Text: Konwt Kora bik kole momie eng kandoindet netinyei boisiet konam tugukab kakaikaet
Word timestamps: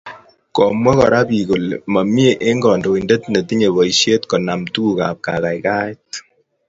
Konwt 0.55 0.97
Kora 1.01 1.19
bik 1.29 1.45
kole 1.49 1.73
momie 1.93 2.31
eng 2.47 2.59
kandoindet 2.63 3.23
netinyei 3.33 3.73
boisiet 3.75 4.21
konam 4.31 4.61
tugukab 4.73 5.17
kakaikaet 5.25 6.03